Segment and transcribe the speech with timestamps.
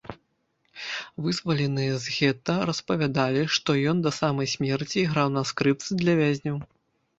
[1.25, 6.57] Вызваленыя з гета распавядалі, што ён да самай смерці іграў на скрыпцы для вязняў.